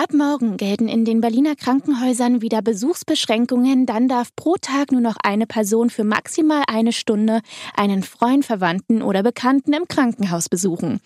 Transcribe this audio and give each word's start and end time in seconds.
Ab 0.00 0.12
morgen 0.14 0.56
gelten 0.56 0.86
in 0.86 1.04
den 1.04 1.20
Berliner 1.20 1.56
Krankenhäusern 1.56 2.40
wieder 2.40 2.62
Besuchsbeschränkungen. 2.62 3.84
Dann 3.84 4.06
darf 4.06 4.28
pro 4.36 4.54
Tag 4.54 4.92
nur 4.92 5.00
noch 5.00 5.16
eine 5.24 5.44
Person 5.44 5.90
für 5.90 6.04
maximal 6.04 6.62
eine 6.68 6.92
Stunde 6.92 7.40
einen 7.76 8.04
Freund, 8.04 8.44
Verwandten 8.44 9.02
oder 9.02 9.24
Bekannten 9.24 9.72
im 9.72 9.88
Krankenhaus 9.88 10.48
besuchen. 10.48 11.00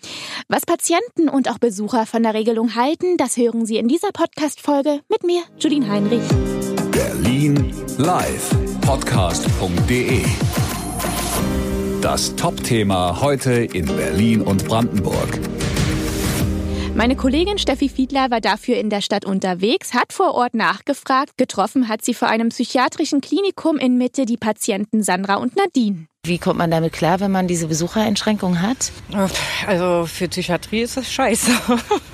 Was 0.47 0.67
Patienten 0.67 1.27
und 1.27 1.49
auch 1.49 1.57
Besucher 1.57 2.05
von 2.05 2.21
der 2.21 2.35
Regelung 2.35 2.75
halten, 2.75 3.17
das 3.17 3.35
hören 3.35 3.65
Sie 3.65 3.77
in 3.77 3.87
dieser 3.87 4.11
Podcast-Folge 4.11 4.99
mit 5.09 5.23
mir, 5.23 5.41
Judine 5.57 5.89
Heinrich. 5.89 6.21
Berlin 6.91 7.73
live 7.97 8.51
podcast.de 8.81 10.21
Das 11.99 12.35
Top-Thema 12.35 13.21
heute 13.21 13.53
in 13.53 13.87
Berlin 13.87 14.43
und 14.43 14.67
Brandenburg. 14.67 15.39
Meine 16.95 17.15
Kollegin 17.15 17.57
Steffi 17.57 17.89
Fiedler 17.89 18.29
war 18.29 18.39
dafür 18.39 18.77
in 18.77 18.91
der 18.91 19.01
Stadt 19.01 19.25
unterwegs, 19.25 19.95
hat 19.95 20.13
vor 20.13 20.35
Ort 20.35 20.53
nachgefragt. 20.53 21.37
Getroffen 21.37 21.89
hat 21.89 22.05
sie 22.05 22.13
vor 22.13 22.27
einem 22.27 22.49
psychiatrischen 22.49 23.19
Klinikum 23.19 23.77
in 23.77 23.97
Mitte 23.97 24.27
die 24.27 24.37
Patienten 24.37 25.01
Sandra 25.01 25.35
und 25.35 25.55
Nadine. 25.55 26.05
Wie 26.23 26.37
kommt 26.37 26.59
man 26.59 26.69
damit 26.69 26.93
klar, 26.93 27.19
wenn 27.19 27.31
man 27.31 27.47
diese 27.47 27.65
Besuchereinschränkung 27.65 28.61
hat? 28.61 28.91
Also 29.65 30.05
für 30.05 30.27
Psychiatrie 30.27 30.81
ist 30.81 30.95
das 30.95 31.11
scheiße. 31.11 31.51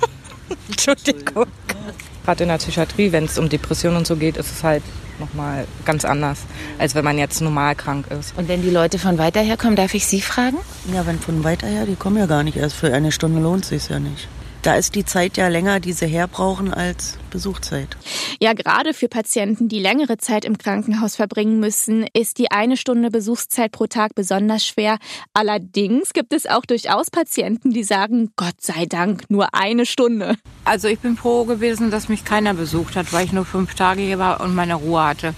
Entschuldigung. 0.70 1.46
Gerade 2.24 2.42
in 2.44 2.48
der 2.48 2.56
Psychiatrie, 2.56 3.12
wenn 3.12 3.24
es 3.24 3.38
um 3.38 3.50
Depressionen 3.50 3.98
und 3.98 4.06
so 4.06 4.16
geht, 4.16 4.38
ist 4.38 4.50
es 4.50 4.64
halt 4.64 4.82
nochmal 5.18 5.66
ganz 5.84 6.06
anders, 6.06 6.40
als 6.78 6.94
wenn 6.94 7.04
man 7.04 7.18
jetzt 7.18 7.42
normal 7.42 7.74
krank 7.74 8.06
ist. 8.18 8.32
Und 8.38 8.48
wenn 8.48 8.62
die 8.62 8.70
Leute 8.70 8.98
von 8.98 9.18
weiter 9.18 9.42
her 9.42 9.58
kommen, 9.58 9.76
darf 9.76 9.92
ich 9.92 10.06
Sie 10.06 10.22
fragen? 10.22 10.56
Ja, 10.92 11.06
wenn 11.06 11.18
von 11.18 11.44
weiter 11.44 11.66
her, 11.66 11.84
die 11.84 11.96
kommen 11.96 12.16
ja 12.16 12.24
gar 12.24 12.42
nicht 12.42 12.56
erst. 12.56 12.76
Für 12.76 12.94
eine 12.94 13.12
Stunde 13.12 13.42
lohnt 13.42 13.64
es 13.64 13.68
sich 13.68 13.90
ja 13.90 13.98
nicht 13.98 14.26
da 14.62 14.74
ist 14.74 14.94
die 14.94 15.04
Zeit 15.04 15.36
ja 15.36 15.48
länger, 15.48 15.80
die 15.80 15.92
sie 15.92 16.06
herbrauchen, 16.06 16.72
als 16.72 17.18
Besuchzeit. 17.30 17.96
Ja, 18.40 18.52
gerade 18.52 18.94
für 18.94 19.08
Patienten, 19.08 19.68
die 19.68 19.78
längere 19.78 20.18
Zeit 20.18 20.44
im 20.44 20.58
Krankenhaus 20.58 21.16
verbringen 21.16 21.60
müssen, 21.60 22.06
ist 22.12 22.38
die 22.38 22.50
eine 22.50 22.76
Stunde 22.76 23.10
Besuchszeit 23.10 23.72
pro 23.72 23.86
Tag 23.86 24.14
besonders 24.14 24.66
schwer. 24.66 24.98
Allerdings 25.32 26.12
gibt 26.12 26.32
es 26.32 26.46
auch 26.46 26.64
durchaus 26.64 27.10
Patienten, 27.10 27.70
die 27.70 27.84
sagen, 27.84 28.32
Gott 28.36 28.60
sei 28.60 28.86
Dank, 28.86 29.30
nur 29.30 29.54
eine 29.54 29.86
Stunde. 29.86 30.36
Also 30.64 30.88
ich 30.88 30.98
bin 30.98 31.16
froh 31.16 31.44
gewesen, 31.44 31.90
dass 31.90 32.08
mich 32.08 32.24
keiner 32.24 32.54
besucht 32.54 32.96
hat, 32.96 33.12
weil 33.12 33.24
ich 33.24 33.32
nur 33.32 33.44
fünf 33.44 33.74
Tage 33.74 34.02
hier 34.02 34.18
war 34.18 34.40
und 34.40 34.54
meine 34.54 34.74
Ruhe 34.74 35.02
hatte. 35.02 35.34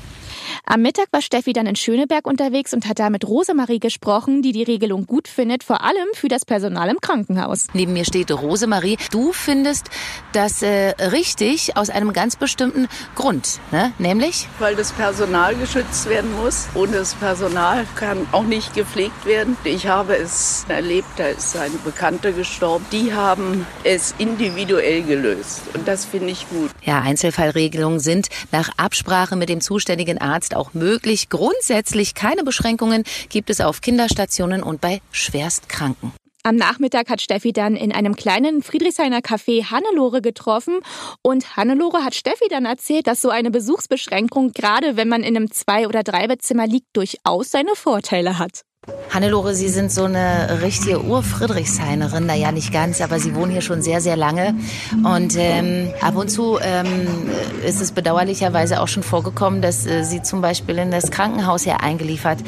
Am 0.65 0.81
Mittag 0.81 1.07
war 1.11 1.21
Steffi 1.21 1.53
dann 1.53 1.67
in 1.67 1.75
Schöneberg 1.75 2.25
unterwegs 2.25 2.73
und 2.73 2.87
hat 2.87 3.01
da 3.01 3.11
mit 3.11 3.27
Rosemarie 3.27 3.81
gesprochen, 3.81 4.43
die 4.43 4.53
die 4.53 4.63
Regelung 4.63 5.07
gut 5.07 5.27
findet, 5.27 5.65
vor 5.65 5.83
allem 5.83 6.07
für 6.15 6.29
das 6.29 6.45
Personal 6.45 6.89
im 6.89 7.01
Krankenhaus. 7.01 7.67
Neben 7.73 7.93
mir 7.93 8.05
steht 8.05 8.31
Rosemarie. 8.31 8.97
Du 9.11 9.33
findest 9.33 9.91
das 10.33 10.63
äh, 10.63 10.91
richtig 11.11 11.77
aus 11.77 11.91
einem 11.91 12.13
ganz 12.13 12.37
bestimmten 12.37 12.87
Grund, 13.17 13.59
ne? 13.73 13.93
nämlich? 13.99 14.47
Weil 14.61 14.77
das 14.77 14.93
Personal 14.93 15.57
geschützt 15.57 16.09
werden 16.09 16.33
muss. 16.41 16.69
Ohne 16.75 16.99
das 16.99 17.17
Personal 17.17 17.85
kann 17.97 18.29
auch 18.31 18.45
nicht 18.45 18.73
gepflegt 18.73 19.27
werden. 19.27 19.57
Ich 19.65 19.89
habe 19.89 20.15
es 20.15 20.65
erlebt, 20.69 21.09
da 21.17 21.27
ist 21.27 21.57
eine 21.57 21.77
Bekannte 21.79 22.33
gestorben. 22.33 22.87
Die 22.93 23.13
haben 23.13 23.67
es 23.83 24.15
individuell 24.19 25.03
gelöst 25.03 25.63
und 25.75 25.89
das 25.89 26.05
finde 26.05 26.31
ich 26.31 26.49
gut. 26.49 26.71
Ja, 26.83 27.01
Einzelfallregelungen 27.01 27.99
sind 27.99 28.29
nach 28.53 28.71
Absprache 28.77 29.35
mit 29.35 29.49
dem 29.49 29.61
zuständigen 29.61 30.19
Arzt 30.19 30.52
auch 30.55 30.75
möglich. 30.75 31.29
Grundsätzlich 31.29 32.15
keine 32.15 32.45
Beschränkungen 32.45 33.05
gibt 33.29 33.51
es 33.51 33.61
auf 33.61 33.81
Kinderstationen 33.81 34.63
und 34.63 34.81
bei 34.81 35.01
Schwerstkranken. 35.11 36.13
Am 36.45 36.57
Nachmittag 36.57 37.09
hat 37.09 37.21
Steffi 37.21 37.53
dann 37.53 37.77
in 37.77 37.93
einem 37.93 38.17
kleinen 38.17 38.65
Friedrichshainer 38.65 39.21
Café 39.21 39.71
Hannelore 39.71 40.21
getroffen 40.21 40.81
und 41.23 41.57
Hannelore 41.57 42.05
hat 42.05 42.17
Steffi 42.17 42.49
dann 42.51 42.65
erzählt, 42.65 43.07
dass 43.07 43.23
so 43.23 43.31
eine 43.31 43.53
Besuchsbeschränkung, 43.53 44.53
gerade 44.53 44.97
wenn 44.97 45.09
man 45.09 45.23
in 45.23 45.37
einem 45.37 45.53
Zwei- 45.53 45.87
oder 45.87 46.03
Dreibettzimmer 46.03 46.67
liegt, 46.67 46.97
durchaus 46.97 47.53
seine 47.53 47.77
Vorteile 47.77 48.41
hat. 48.41 48.63
Hannelore, 49.11 49.55
Sie 49.55 49.69
sind 49.69 49.93
so 49.93 50.07
eine 50.07 50.61
richtige 50.61 51.05
Ur-Friedrichshainerin. 51.05 52.27
Naja, 52.27 52.51
nicht 52.51 52.73
ganz, 52.73 53.01
aber 53.01 53.21
Sie 53.21 53.37
wohnen 53.37 53.53
hier 53.53 53.61
schon 53.61 53.81
sehr, 53.81 54.01
sehr 54.01 54.17
lange. 54.17 54.57
Und 55.05 55.37
ähm, 55.39 55.91
ab 56.01 56.17
und 56.17 56.31
zu 56.33 56.59
ähm, 56.61 57.31
ist 57.65 57.81
es 57.81 57.93
bedauerlicherweise 57.93 58.81
auch 58.81 58.89
schon 58.89 59.05
vorgekommen, 59.05 59.63
dass 59.63 59.87
äh, 59.87 60.03
Sie 60.03 60.23
zum 60.23 60.41
Beispiel 60.41 60.79
in 60.79 60.91
das 60.91 61.13
Krankenhaus 61.13 61.63
hier 61.63 61.81
eingeliefert 61.81 62.39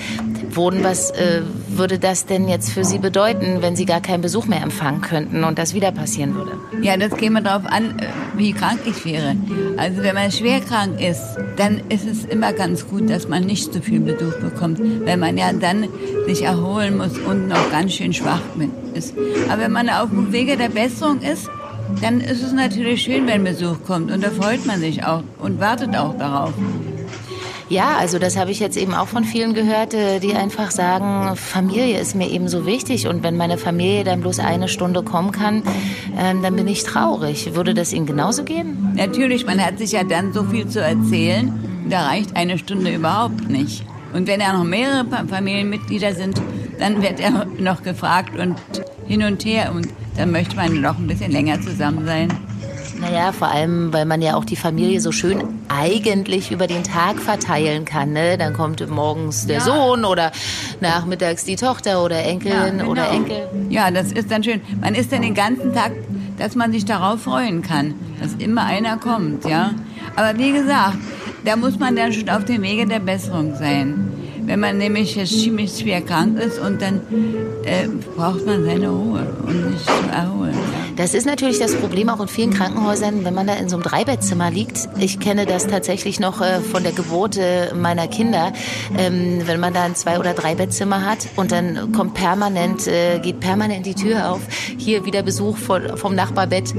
wurden. 0.50 0.82
Was 0.82 1.12
äh, 1.12 1.42
würde 1.78 1.98
das 1.98 2.26
denn 2.26 2.48
jetzt 2.48 2.70
für 2.70 2.84
Sie 2.84 2.98
bedeuten, 2.98 3.58
wenn 3.60 3.76
Sie 3.76 3.84
gar 3.84 4.00
keinen 4.00 4.20
Besuch 4.20 4.46
mehr 4.46 4.62
empfangen 4.62 5.00
könnten 5.00 5.44
und 5.44 5.58
das 5.58 5.74
wieder 5.74 5.92
passieren 5.92 6.34
würde? 6.34 6.52
Ja, 6.82 6.96
das 6.96 7.16
käme 7.16 7.42
darauf 7.42 7.66
an, 7.66 7.98
äh, 7.98 8.06
wie 8.36 8.52
krank 8.52 8.80
ich 8.84 9.04
wäre. 9.04 9.36
Also 9.76 10.02
wenn 10.02 10.14
man 10.14 10.30
schwer 10.30 10.60
krank 10.60 11.00
ist, 11.00 11.22
dann 11.56 11.82
ist 11.88 12.06
es 12.06 12.24
immer 12.24 12.52
ganz 12.52 12.88
gut, 12.88 13.08
dass 13.08 13.28
man 13.28 13.44
nicht 13.44 13.72
so 13.72 13.80
viel 13.80 14.00
Besuch 14.00 14.36
bekommt, 14.40 14.80
weil 15.04 15.16
man 15.16 15.36
ja 15.36 15.52
dann 15.52 15.88
sich 16.26 16.42
erholen 16.42 16.96
muss 16.96 17.18
und 17.18 17.48
noch 17.48 17.70
ganz 17.70 17.94
schön 17.94 18.12
schwach 18.12 18.42
ist. 18.94 19.14
Aber 19.50 19.62
wenn 19.62 19.72
man 19.72 19.88
auf 19.88 20.10
dem 20.10 20.32
Wege 20.32 20.56
der 20.56 20.68
Besserung 20.68 21.20
ist, 21.20 21.48
dann 22.00 22.20
ist 22.20 22.42
es 22.42 22.52
natürlich 22.52 23.02
schön, 23.02 23.26
wenn 23.26 23.44
Besuch 23.44 23.76
kommt 23.86 24.10
und 24.10 24.22
da 24.22 24.30
freut 24.30 24.64
man 24.66 24.80
sich 24.80 25.04
auch 25.04 25.22
und 25.38 25.60
wartet 25.60 25.96
auch 25.96 26.16
darauf. 26.16 26.52
Ja, 27.68 27.96
also 27.96 28.18
das 28.18 28.36
habe 28.36 28.50
ich 28.50 28.60
jetzt 28.60 28.76
eben 28.76 28.94
auch 28.94 29.08
von 29.08 29.24
vielen 29.24 29.54
gehört, 29.54 29.94
äh, 29.94 30.20
die 30.20 30.34
einfach 30.34 30.70
sagen, 30.70 31.34
Familie 31.36 31.98
ist 31.98 32.14
mir 32.14 32.28
eben 32.28 32.48
so 32.48 32.66
wichtig 32.66 33.08
und 33.08 33.22
wenn 33.22 33.36
meine 33.36 33.56
Familie 33.56 34.04
dann 34.04 34.20
bloß 34.20 34.38
eine 34.40 34.68
Stunde 34.68 35.02
kommen 35.02 35.32
kann, 35.32 35.62
ähm, 36.18 36.42
dann 36.42 36.56
bin 36.56 36.68
ich 36.68 36.82
traurig. 36.84 37.54
Würde 37.54 37.72
das 37.72 37.92
Ihnen 37.92 38.06
genauso 38.06 38.44
gehen? 38.44 38.92
Natürlich, 38.96 39.46
man 39.46 39.64
hat 39.64 39.78
sich 39.78 39.92
ja 39.92 40.04
dann 40.04 40.32
so 40.32 40.44
viel 40.44 40.68
zu 40.68 40.80
erzählen, 40.80 41.52
da 41.88 42.06
reicht 42.06 42.36
eine 42.36 42.58
Stunde 42.58 42.94
überhaupt 42.94 43.48
nicht. 43.48 43.84
Und 44.12 44.28
wenn 44.28 44.40
er 44.40 44.52
noch 44.52 44.64
mehrere 44.64 45.04
Familienmitglieder 45.28 46.14
sind, 46.14 46.40
dann 46.78 47.02
wird 47.02 47.18
er 47.18 47.46
noch 47.58 47.82
gefragt 47.82 48.38
und 48.38 48.56
hin 49.06 49.24
und 49.24 49.44
her. 49.44 49.72
Und 49.74 49.88
dann 50.16 50.30
möchte 50.30 50.54
man 50.54 50.80
noch 50.80 50.98
ein 50.98 51.08
bisschen 51.08 51.32
länger 51.32 51.60
zusammen 51.60 52.06
sein. 52.06 52.28
Naja, 53.00 53.32
vor 53.32 53.48
allem, 53.48 53.92
weil 53.92 54.04
man 54.04 54.22
ja 54.22 54.36
auch 54.36 54.44
die 54.44 54.56
Familie 54.56 55.00
so 55.00 55.12
schön 55.12 55.42
eigentlich 55.68 56.50
über 56.50 56.66
den 56.66 56.84
Tag 56.84 57.20
verteilen 57.20 57.84
kann. 57.84 58.12
Ne? 58.12 58.38
Dann 58.38 58.52
kommt 58.52 58.86
morgens 58.88 59.46
der 59.46 59.58
ja. 59.58 59.64
Sohn 59.64 60.04
oder 60.04 60.32
nachmittags 60.80 61.44
die 61.44 61.56
Tochter 61.56 62.04
oder 62.04 62.22
Enkelin 62.22 62.56
ja, 62.56 62.68
genau. 62.68 62.90
oder 62.90 63.10
Enkel. 63.10 63.48
Ja, 63.68 63.90
das 63.90 64.12
ist 64.12 64.30
dann 64.30 64.44
schön. 64.44 64.60
Man 64.80 64.94
ist 64.94 65.12
dann 65.12 65.22
den 65.22 65.34
ganzen 65.34 65.74
Tag, 65.74 65.92
dass 66.38 66.54
man 66.54 66.72
sich 66.72 66.84
darauf 66.84 67.22
freuen 67.22 67.62
kann, 67.62 67.94
dass 68.20 68.34
immer 68.34 68.64
einer 68.64 68.96
kommt. 68.96 69.44
ja. 69.44 69.72
Aber 70.16 70.38
wie 70.38 70.52
gesagt, 70.52 70.98
da 71.44 71.56
muss 71.56 71.78
man 71.78 71.96
dann 71.96 72.12
schon 72.12 72.28
auf 72.28 72.44
dem 72.44 72.62
Wege 72.62 72.86
der 72.86 73.00
Besserung 73.00 73.54
sein. 73.56 74.13
Wenn 74.46 74.60
man 74.60 74.78
nämlich 74.78 75.14
ziemlich 75.26 75.78
schwer 75.78 76.00
krank 76.02 76.38
ist 76.38 76.58
und 76.58 76.82
dann 76.82 77.00
äh, 77.64 77.88
braucht 78.16 78.46
man 78.46 78.64
seine 78.64 78.88
Ruhe 78.88 79.26
und 79.46 79.70
nicht 79.70 79.86
zu 79.86 80.10
erholen. 80.12 80.54
Das 80.96 81.12
ist 81.12 81.26
natürlich 81.26 81.58
das 81.58 81.74
Problem 81.74 82.08
auch 82.08 82.20
in 82.20 82.28
vielen 82.28 82.52
Krankenhäusern, 82.52 83.24
wenn 83.24 83.34
man 83.34 83.48
da 83.48 83.54
in 83.54 83.68
so 83.68 83.76
einem 83.76 83.82
Dreibettzimmer 83.82 84.50
liegt. 84.50 84.88
Ich 84.98 85.18
kenne 85.18 85.44
das 85.44 85.66
tatsächlich 85.66 86.20
noch 86.20 86.40
äh, 86.40 86.60
von 86.60 86.84
der 86.84 86.92
Geburt 86.92 87.36
äh, 87.36 87.74
meiner 87.74 88.06
Kinder. 88.06 88.52
Ähm, 88.96 89.42
wenn 89.44 89.58
man 89.58 89.74
da 89.74 89.82
ein 89.82 89.96
Zwei- 89.96 90.20
oder 90.20 90.34
Dreibettzimmer 90.34 91.04
hat 91.04 91.26
und 91.34 91.50
dann 91.50 91.90
kommt 91.92 92.14
permanent, 92.14 92.86
äh, 92.86 93.18
geht 93.18 93.40
permanent 93.40 93.86
die 93.86 93.94
Tür 93.94 94.30
auf. 94.30 94.42
Hier 94.78 95.04
wieder 95.04 95.22
Besuch 95.22 95.56
vom 95.56 96.14
Nachbarbett 96.14 96.74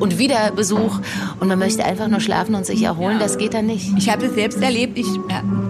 und 0.00 0.18
wieder 0.18 0.50
Besuch. 0.50 0.98
Und 1.38 1.46
man 1.46 1.58
möchte 1.58 1.84
einfach 1.84 2.08
nur 2.08 2.20
schlafen 2.20 2.56
und 2.56 2.66
sich 2.66 2.82
erholen. 2.82 3.18
Das 3.20 3.38
geht 3.38 3.54
dann 3.54 3.66
nicht. 3.66 3.92
Ich 3.96 4.10
habe 4.10 4.26
es 4.26 4.34
selbst 4.34 4.60
erlebt. 4.60 4.98
Ich 4.98 5.06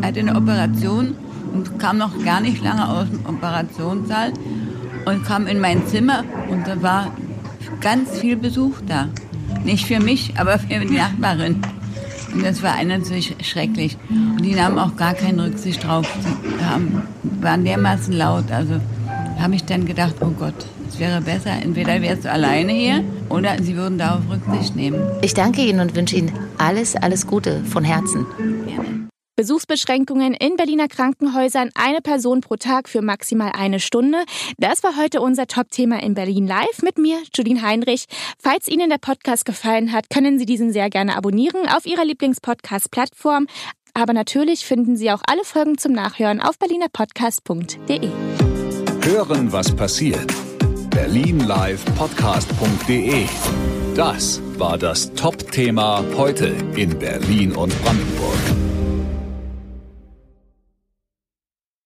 hatte 0.03 0.21
eine 0.21 0.37
Operation 0.37 1.17
und 1.53 1.79
kam 1.79 1.99
noch 1.99 2.23
gar 2.25 2.41
nicht 2.41 2.63
lange 2.63 2.89
aus 2.89 3.07
dem 3.11 3.27
Operationssaal 3.27 4.33
und 5.07 5.25
kam 5.25 5.47
in 5.47 5.61
mein 5.61 5.87
Zimmer 5.87 6.25
und 6.49 6.67
da 6.67 6.83
war 6.83 7.13
ganz 7.81 8.19
viel 8.19 8.37
Besuch 8.37 8.75
da. 8.87 9.09
Nicht 9.65 9.87
für 9.87 10.01
mich, 10.01 10.35
aber 10.37 10.59
für 10.59 10.81
die 10.81 10.97
Nachbarin. 10.97 11.61
Und 12.33 12.45
das 12.45 12.63
war 12.63 12.83
natürlich 12.85 13.35
schrecklich. 13.43 13.97
Und 14.09 14.43
die 14.45 14.55
nahmen 14.55 14.79
auch 14.79 14.97
gar 14.97 15.15
keine 15.15 15.45
Rücksicht 15.45 15.85
drauf. 15.85 16.07
Die 16.45 16.65
haben, 16.65 17.03
waren 17.41 17.65
dermaßen 17.65 18.13
laut. 18.15 18.51
Also 18.53 18.75
habe 19.39 19.55
ich 19.55 19.65
dann 19.65 19.87
gedacht, 19.87 20.15
oh 20.21 20.31
Gott, 20.31 20.55
es 20.89 20.99
wäre 20.99 21.21
besser, 21.21 21.53
entweder 21.63 22.01
wärst 22.03 22.25
du 22.25 22.31
alleine 22.31 22.73
hier 22.73 23.05
oder 23.29 23.63
sie 23.63 23.77
würden 23.77 23.99
darauf 23.99 24.23
Rücksicht 24.31 24.77
nehmen. 24.77 25.01
Ich 25.23 25.35
danke 25.35 25.63
Ihnen 25.63 25.81
und 25.81 25.95
wünsche 25.95 26.17
Ihnen 26.17 26.33
alles, 26.59 26.97
alles 26.97 27.27
Gute 27.27 27.65
von 27.65 27.85
Herzen. 27.85 28.27
Gerne. 28.67 28.90
Besuchsbeschränkungen 29.41 30.35
in 30.35 30.57
Berliner 30.57 30.87
Krankenhäusern, 30.87 31.71
eine 31.75 32.03
Person 32.03 32.43
pro 32.43 32.57
Tag 32.57 32.91
für 32.91 33.01
maximal 33.01 33.53
eine 33.55 33.81
Stunde. 33.81 34.19
Das 34.59 34.83
war 34.83 34.99
heute 34.99 35.23
unser 35.23 35.47
Top-Thema 35.47 36.03
in 36.03 36.13
Berlin 36.13 36.47
Live 36.47 36.83
mit 36.83 36.99
mir, 36.99 37.17
Julien 37.35 37.63
Heinrich. 37.63 38.05
Falls 38.39 38.69
Ihnen 38.69 38.91
der 38.91 38.99
Podcast 38.99 39.47
gefallen 39.47 39.93
hat, 39.93 40.11
können 40.11 40.39
Sie 40.39 40.45
diesen 40.45 40.75
sehr 40.75 40.91
gerne 40.91 41.17
abonnieren 41.17 41.67
auf 41.75 41.87
Ihrer 41.87 42.05
Lieblingspodcast-Plattform. 42.05 43.47
Aber 43.95 44.13
natürlich 44.13 44.67
finden 44.67 44.99
Sie 44.99 45.11
auch 45.11 45.23
alle 45.27 45.45
Folgen 45.45 45.79
zum 45.79 45.93
Nachhören 45.93 46.43
auf 46.43 46.59
berlinerpodcast.de. 46.59 48.11
Hören, 49.05 49.53
was 49.53 49.75
passiert 49.75 50.35
berlinlivepodcast.de. 50.91 53.25
Das 53.95 54.43
war 54.59 54.77
das 54.77 55.15
Top-Thema 55.15 56.05
heute 56.15 56.55
in 56.77 56.99
Berlin 56.99 57.53
und 57.53 57.73
Brandenburg. 57.83 58.60